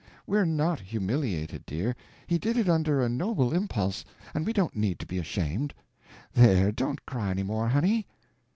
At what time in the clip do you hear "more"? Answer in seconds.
7.43-7.67